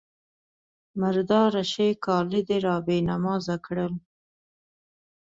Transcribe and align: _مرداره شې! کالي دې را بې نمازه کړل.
_مرداره 1.01 1.63
شې! 1.71 1.87
کالي 2.05 2.41
دې 2.47 2.57
را 2.65 2.75
بې 2.85 2.97
نمازه 3.09 3.55
کړل. 3.65 3.93